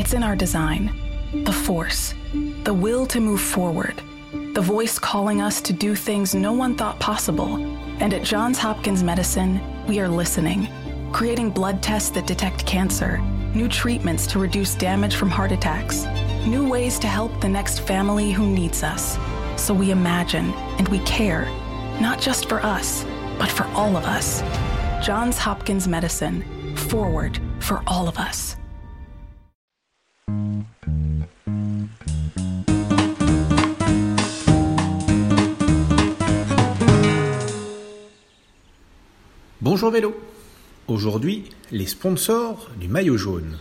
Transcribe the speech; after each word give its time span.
It's 0.00 0.14
in 0.14 0.22
our 0.22 0.34
design 0.34 0.98
the 1.44 1.52
force, 1.52 2.14
the 2.64 2.72
will 2.72 3.04
to 3.04 3.20
move 3.20 3.42
forward, 3.42 4.00
the 4.54 4.60
voice 4.62 4.98
calling 4.98 5.42
us 5.42 5.60
to 5.60 5.74
do 5.74 5.94
things 5.94 6.34
no 6.34 6.54
one 6.54 6.74
thought 6.74 6.98
possible. 6.98 7.56
And 8.00 8.14
at 8.14 8.22
Johns 8.22 8.56
Hopkins 8.56 9.02
Medicine, 9.02 9.60
we 9.86 10.00
are 10.00 10.08
listening, 10.08 10.68
creating 11.12 11.50
blood 11.50 11.82
tests 11.82 12.08
that 12.12 12.26
detect 12.26 12.64
cancer, 12.64 13.18
new 13.54 13.68
treatments 13.68 14.26
to 14.28 14.38
reduce 14.38 14.74
damage 14.74 15.16
from 15.16 15.28
heart 15.28 15.52
attacks, 15.52 16.06
new 16.46 16.66
ways 16.66 16.98
to 17.00 17.06
help 17.06 17.38
the 17.42 17.48
next 17.50 17.80
family 17.80 18.32
who 18.32 18.46
needs 18.46 18.82
us. 18.82 19.18
So 19.62 19.74
we 19.74 19.90
imagine 19.90 20.54
and 20.78 20.88
we 20.88 21.00
care, 21.00 21.44
not 22.00 22.18
just 22.18 22.48
for 22.48 22.60
us, 22.60 23.04
but 23.38 23.50
for 23.50 23.64
all 23.74 23.98
of 23.98 24.04
us. 24.04 24.40
Johns 25.06 25.36
Hopkins 25.36 25.86
Medicine, 25.86 26.74
forward 26.74 27.38
for 27.58 27.82
all 27.86 28.08
of 28.08 28.16
us. 28.16 28.56
Bonjour 39.60 39.90
vélo 39.90 40.14
Aujourd'hui, 40.88 41.44
les 41.70 41.86
sponsors 41.86 42.70
du 42.80 42.88
maillot 42.88 43.16
jaune. 43.16 43.58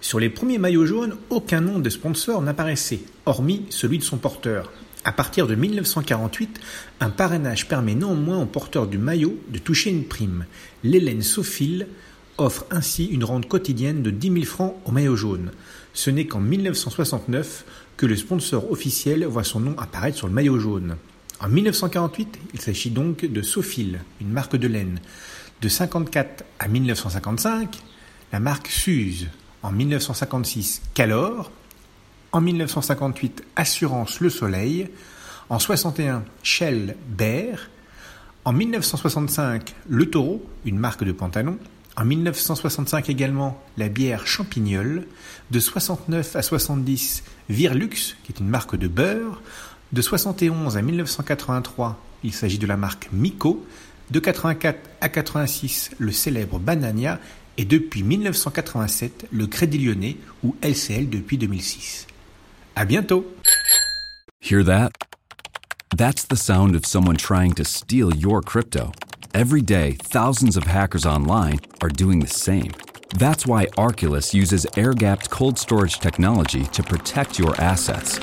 Sur 0.00 0.20
les 0.20 0.30
premiers 0.30 0.58
maillots 0.58 0.86
jaunes, 0.86 1.16
aucun 1.30 1.60
nom 1.60 1.78
de 1.78 1.90
sponsor 1.90 2.40
n'apparaissait, 2.40 3.00
hormis 3.26 3.66
celui 3.70 3.98
de 3.98 4.04
son 4.04 4.16
porteur. 4.16 4.72
À 5.04 5.12
partir 5.12 5.46
de 5.46 5.54
1948, 5.54 6.60
un 7.00 7.10
parrainage 7.10 7.68
permet 7.68 7.94
néanmoins 7.94 8.40
au 8.40 8.46
porteur 8.46 8.86
du 8.86 8.96
maillot 8.96 9.38
de 9.48 9.58
toucher 9.58 9.90
une 9.90 10.04
prime. 10.04 10.46
L'Hélène 10.82 11.22
Sophile 11.22 11.88
offre 12.38 12.66
ainsi 12.70 13.06
une 13.06 13.24
rente 13.24 13.48
quotidienne 13.48 14.02
de 14.02 14.10
10 14.10 14.32
000 14.32 14.44
francs 14.44 14.74
au 14.84 14.90
maillot 14.90 15.16
jaune. 15.16 15.50
Ce 15.92 16.10
n'est 16.10 16.26
qu'en 16.26 16.40
1969 16.40 17.64
que 17.96 18.06
le 18.06 18.16
sponsor 18.16 18.70
officiel 18.70 19.24
voit 19.24 19.44
son 19.44 19.60
nom 19.60 19.74
apparaître 19.78 20.18
sur 20.18 20.26
le 20.26 20.32
maillot 20.32 20.58
jaune. 20.58 20.96
En 21.40 21.48
1948, 21.48 22.38
il 22.54 22.60
s'agit 22.60 22.90
donc 22.90 23.24
de 23.24 23.42
Sophile, 23.42 24.00
une 24.20 24.30
marque 24.30 24.56
de 24.56 24.68
laine. 24.68 25.00
De 25.60 25.68
54 25.68 26.44
à 26.58 26.68
1955, 26.68 27.78
la 28.32 28.40
marque 28.40 28.68
Suze. 28.68 29.28
En 29.62 29.72
1956, 29.72 30.82
Calor. 30.94 31.50
En 32.32 32.40
1958, 32.40 33.44
Assurance 33.56 34.20
Le 34.20 34.30
Soleil. 34.30 34.88
En 35.48 35.58
61, 35.58 36.24
Shell 36.42 36.96
Bear. 37.08 37.68
En 38.44 38.52
1965, 38.52 39.74
Le 39.88 40.10
Taureau, 40.10 40.44
une 40.64 40.78
marque 40.78 41.04
de 41.04 41.12
pantalon. 41.12 41.58
En 41.96 42.04
1965 42.04 43.08
également, 43.08 43.62
la 43.76 43.88
bière 43.88 44.26
Champignol. 44.26 45.06
De 45.50 45.60
69 45.60 46.34
à 46.36 46.42
70, 46.42 47.22
Virlux, 47.48 48.16
qui 48.24 48.32
est 48.32 48.40
une 48.40 48.48
marque 48.48 48.76
de 48.76 48.88
beurre. 48.88 49.40
De 49.92 50.02
71 50.02 50.76
à 50.76 50.82
1983, 50.82 52.00
il 52.24 52.32
s'agit 52.32 52.58
de 52.58 52.66
la 52.66 52.76
marque 52.76 53.08
Miko. 53.12 53.64
De 54.10 54.18
84 54.18 54.78
à 55.00 55.08
86, 55.08 55.90
le 55.98 56.10
célèbre 56.10 56.58
Banania. 56.58 57.20
Et 57.58 57.64
depuis 57.64 58.02
1987, 58.02 59.28
le 59.30 59.46
Crédit 59.46 59.78
Lyonnais 59.78 60.16
ou 60.42 60.56
LCL 60.62 61.08
depuis 61.08 61.38
2006. 61.38 62.08
À 62.74 62.84
bientôt! 62.84 63.24
Hear 64.40 64.64
that? 64.64 64.90
That's 65.96 66.26
the 66.26 66.34
sound 66.34 66.74
of 66.74 66.84
someone 66.86 67.16
trying 67.16 67.54
to 67.54 67.62
steal 67.62 68.10
your 68.16 68.40
crypto. 68.42 68.90
Every 69.34 69.62
day, 69.62 69.96
thousands 70.00 70.56
of 70.56 70.62
hackers 70.62 71.04
online 71.04 71.58
are 71.80 71.88
doing 71.88 72.20
the 72.20 72.28
same. 72.28 72.70
That's 73.18 73.44
why 73.44 73.66
Arculus 73.76 74.32
uses 74.32 74.64
air 74.76 74.92
gapped 74.92 75.28
cold 75.28 75.58
storage 75.58 75.98
technology 75.98 76.66
to 76.66 76.84
protect 76.84 77.36
your 77.36 77.60
assets. 77.60 78.20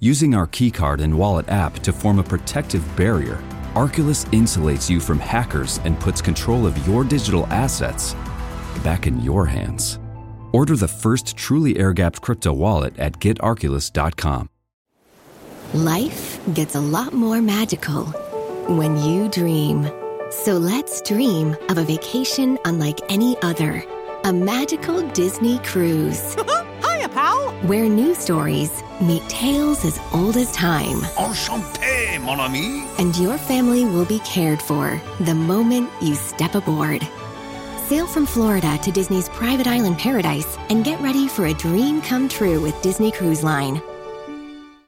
Using 0.00 0.34
our 0.34 0.48
keycard 0.48 1.00
and 1.00 1.16
wallet 1.16 1.48
app 1.48 1.74
to 1.84 1.92
form 1.92 2.18
a 2.18 2.24
protective 2.24 2.84
barrier, 2.96 3.36
Arculus 3.74 4.26
insulates 4.32 4.90
you 4.90 4.98
from 4.98 5.20
hackers 5.20 5.78
and 5.84 6.00
puts 6.00 6.20
control 6.20 6.66
of 6.66 6.76
your 6.84 7.04
digital 7.04 7.46
assets 7.46 8.14
back 8.82 9.06
in 9.06 9.20
your 9.20 9.46
hands. 9.46 10.00
Order 10.50 10.74
the 10.74 10.88
first 10.88 11.36
truly 11.36 11.78
air 11.78 11.92
gapped 11.92 12.20
crypto 12.20 12.52
wallet 12.52 12.98
at 12.98 13.20
getarculus.com. 13.20 14.50
Life 15.74 16.40
gets 16.54 16.74
a 16.74 16.80
lot 16.80 17.12
more 17.12 17.40
magical 17.40 18.12
when 18.68 18.96
you 18.96 19.28
dream. 19.28 19.88
So 20.30 20.52
let's 20.54 21.00
dream 21.02 21.56
of 21.68 21.78
a 21.78 21.84
vacation 21.84 22.58
unlike 22.64 23.00
any 23.08 23.36
other. 23.42 23.84
A 24.24 24.32
magical 24.32 25.06
Disney 25.10 25.58
cruise. 25.60 26.34
Hiya, 26.84 27.08
pal! 27.08 27.52
Where 27.62 27.88
new 27.88 28.14
stories 28.14 28.82
meet 29.00 29.28
tales 29.28 29.84
as 29.84 29.98
old 30.12 30.36
as 30.36 30.52
time. 30.52 31.00
Enchanté, 31.16 32.20
mon 32.20 32.40
ami! 32.40 32.84
And 32.98 33.16
your 33.16 33.38
family 33.38 33.84
will 33.84 34.04
be 34.04 34.20
cared 34.20 34.60
for 34.60 35.00
the 35.20 35.34
moment 35.34 35.90
you 36.02 36.14
step 36.14 36.54
aboard. 36.54 37.06
Sail 37.86 38.06
from 38.06 38.26
Florida 38.26 38.78
to 38.82 38.92
Disney's 38.92 39.28
private 39.30 39.66
island 39.66 39.98
paradise 39.98 40.56
and 40.68 40.84
get 40.84 41.00
ready 41.00 41.26
for 41.26 41.46
a 41.46 41.54
dream 41.54 42.00
come 42.02 42.28
true 42.28 42.60
with 42.60 42.80
Disney 42.82 43.10
Cruise 43.10 43.42
Line. 43.42 43.82